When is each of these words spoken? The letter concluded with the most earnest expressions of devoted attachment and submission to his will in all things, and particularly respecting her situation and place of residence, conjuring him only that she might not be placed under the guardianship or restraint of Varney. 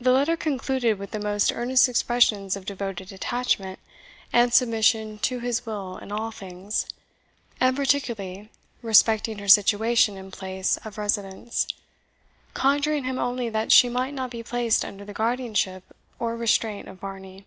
The 0.00 0.12
letter 0.12 0.36
concluded 0.36 0.96
with 0.96 1.10
the 1.10 1.18
most 1.18 1.50
earnest 1.50 1.88
expressions 1.88 2.54
of 2.54 2.64
devoted 2.64 3.10
attachment 3.10 3.80
and 4.32 4.54
submission 4.54 5.18
to 5.26 5.40
his 5.40 5.66
will 5.66 5.96
in 5.98 6.12
all 6.12 6.30
things, 6.30 6.86
and 7.60 7.74
particularly 7.74 8.48
respecting 8.80 9.38
her 9.40 9.48
situation 9.48 10.16
and 10.16 10.32
place 10.32 10.76
of 10.84 10.98
residence, 10.98 11.66
conjuring 12.54 13.02
him 13.02 13.18
only 13.18 13.48
that 13.48 13.72
she 13.72 13.88
might 13.88 14.14
not 14.14 14.30
be 14.30 14.44
placed 14.44 14.84
under 14.84 15.04
the 15.04 15.12
guardianship 15.14 15.96
or 16.20 16.36
restraint 16.36 16.86
of 16.86 17.00
Varney. 17.00 17.44